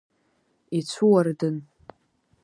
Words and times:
Ицәуардын… 0.77 1.57